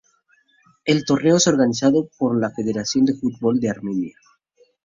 El 0.83 1.05
torneo 1.05 1.35
es 1.35 1.45
organizado 1.45 2.09
por 2.17 2.35
la 2.41 2.49
Federación 2.49 3.05
de 3.05 3.13
Fútbol 3.13 3.59
de 3.59 3.69
Armenia. 3.69 4.17